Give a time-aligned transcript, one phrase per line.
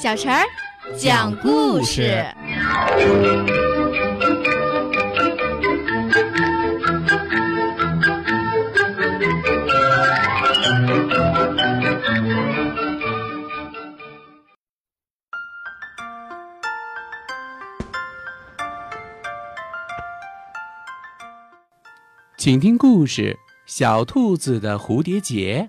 [0.00, 0.46] 小陈儿
[0.96, 2.24] 讲故事。
[22.36, 23.36] 请听故事：
[23.66, 25.68] 小兔子的蝴蝶结。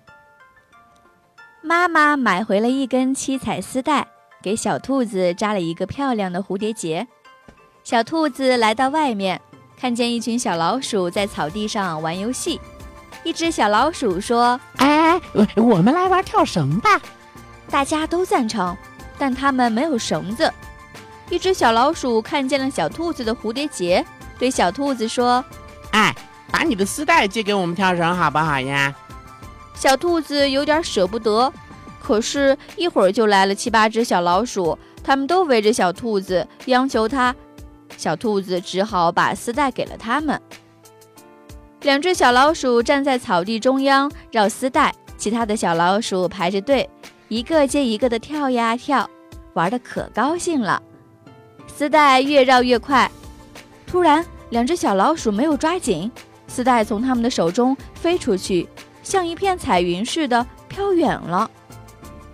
[1.64, 4.08] 妈妈买回了一根七彩丝带，
[4.42, 7.08] 给小兔子扎了一个漂亮的蝴蝶结。
[7.84, 9.42] 小兔子来到外面，
[9.80, 12.60] 看见一群小老鼠在草地上玩游戏。
[13.24, 15.20] 一只小老鼠说：“哎，
[15.56, 17.02] 我们来玩跳绳吧！”
[17.70, 18.76] 大家都赞成，
[19.18, 20.52] 但他们没有绳子。
[21.30, 24.06] 一只小老鼠看见了小兔子的蝴蝶结，
[24.38, 25.44] 对小兔子说
[25.92, 26.16] ：“哎。”
[26.52, 28.92] 把你的丝带借给我们跳绳好不好呀？
[29.76, 31.54] 小兔子有点舍不得，
[32.10, 37.36] 可是，一会儿就来了七八只小老鼠，他们都围着小兔子，央求它。
[37.98, 40.42] 小兔子只好把丝带给了他们。
[41.84, 46.90] 两只小老鼠站在草地中央绕丝带，其他的小老鼠排着队，
[47.28, 49.08] 一个接一个的跳呀跳，
[49.54, 50.82] 玩的可高兴了。
[51.68, 53.12] 丝带越绕越快，
[53.86, 56.12] 突然，两只小老鼠没有抓紧。
[56.48, 58.68] 丝带从他们的手中飞出去，
[59.04, 61.52] 像一片彩云似的飘远了。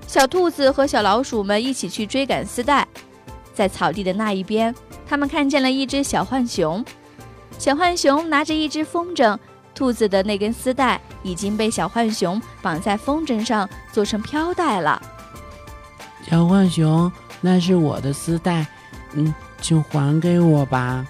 [0.08, 2.88] 小兔子和小老鼠们一起去追赶丝带，
[3.54, 4.74] 在草地的那一边，
[5.06, 6.84] 他们看见了一只小浣熊。
[7.58, 9.38] 小浣熊拿着一只风筝，
[9.74, 15.02] 兔子的那根丝带已经被小浣熊绑在风筝上，做成飘带了。
[16.30, 18.66] 小浣熊，那是我的丝带，
[19.14, 21.06] 嗯，请还给我吧。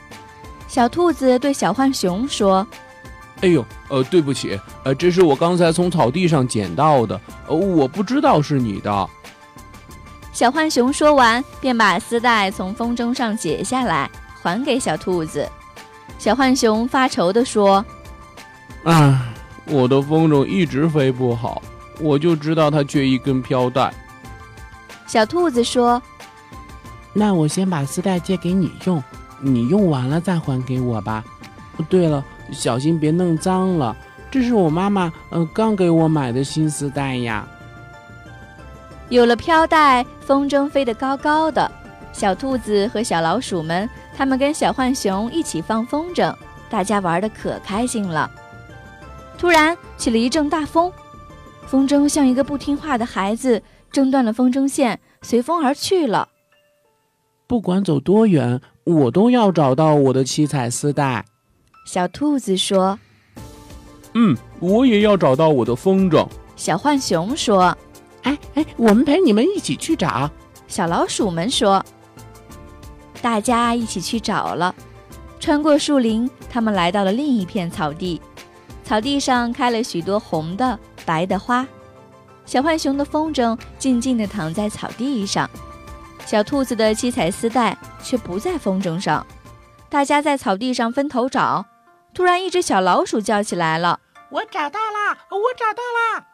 [0.68, 2.66] 小兔子对小浣熊说。
[3.46, 9.10] 哎呦，呃，对不起，呃，这是我刚才从草地上捡到的，呃，我不知道是你的。
[10.34, 14.10] 小浣熊说完，便把丝带从风筝上解下来，
[14.42, 15.48] 还给小兔子。
[16.18, 17.86] 小浣熊发愁地说
[18.84, 19.28] ：“啊，
[19.68, 21.62] 我的风筝一直飞不好，
[22.00, 23.94] 我就知道它缺一根飘带。”
[25.06, 26.02] 小兔子说
[27.14, 29.04] ：“那我先把丝带借给你用，
[29.40, 31.24] 你用完了再还给我吧。
[31.88, 33.96] 对了。”小心别弄脏了，
[34.30, 37.48] 这是我妈妈呃刚给我买的新丝带呀。
[39.10, 41.72] 有了飘带，风筝飞得高高的，
[42.12, 46.34] 小兔子和小老鼠们，他们跟小浣熊一起放风筝，
[46.70, 48.30] 大家玩得可开心了。
[49.38, 50.92] 突然起了一阵大风，
[51.68, 56.30] 风筝像一个不听话的孩子，挣断了风筝线，随风而去了。
[57.46, 61.26] 不管走多远，我都要找到我的七彩丝带。
[61.86, 63.00] 小兔子说
[64.14, 67.78] ：“嗯，我也要找到我的风筝。”小浣熊说
[68.24, 70.30] ：“哎哎，我们陪你们一起去找。”
[70.68, 71.86] 小老鼠们说
[73.22, 74.74] ：“大家一起去找了。”
[75.40, 78.20] 穿过树林，他们来到了另一片草地。
[78.84, 81.66] 草地上开了许多红的、白的花。
[82.46, 85.48] 小浣熊的风筝静静地躺在草地上，
[86.26, 89.26] 小兔子的七彩丝带却不在风筝上。
[89.88, 91.64] 大家在草地上分头找。
[92.16, 94.00] 突然，一只小老鼠叫起来了
[94.32, 95.18] ：“我找到了！
[95.30, 96.26] 我找到了！”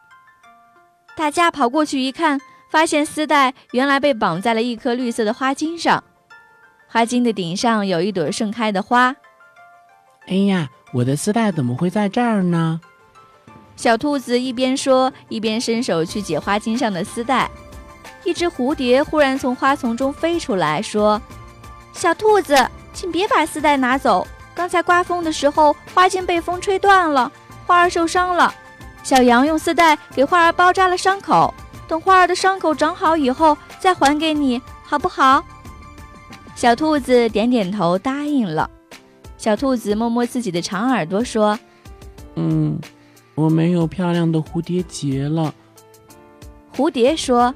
[1.16, 6.04] 大家跑过去一看，发现丝带原来被绑在了一颗绿色的花茎上，
[6.86, 9.16] 花茎的顶上有一朵盛开的花。
[10.28, 12.80] 哎呀，我的丝带怎么会在这儿呢？
[13.74, 17.50] 小兔子一边说，一边伸手去解花茎上的丝带。
[18.22, 21.20] 一只蝴蝶忽然从花丛中飞出来，说
[21.92, 22.56] ：“小兔子，
[22.92, 27.30] 请别把丝带拿走。”刚才刮风的时候，花茎被风吹断了，
[27.66, 28.54] 花儿受伤了。
[29.02, 31.52] 小羊用丝带给花儿包扎了伤口，
[31.88, 35.44] 等花儿的伤口长好以后再还给你，好不好？
[36.54, 38.70] 小兔子点点头，答应了。
[39.38, 41.58] 小兔子摸摸自己的长耳朵，说
[42.36, 42.78] ：“嗯，
[43.34, 45.52] 我没有漂亮的蝴蝶结了。”
[46.76, 47.52] 蝴蝶说：“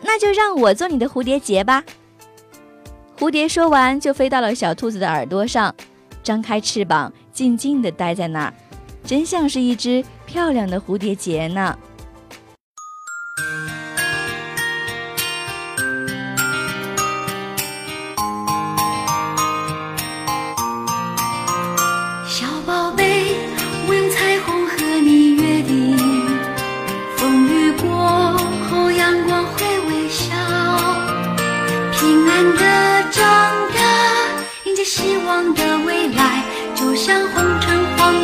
[0.00, 1.84] 那就让我做你的蝴蝶结吧。”
[3.24, 5.74] 蝴蝶说完，就飞到了小兔子的耳朵上，
[6.22, 8.52] 张开翅膀，静静地待在那儿，
[9.02, 11.74] 真像是一只漂亮的蝴蝶结呢。
[34.84, 36.44] 希望的未来
[36.74, 38.23] 就像红橙黄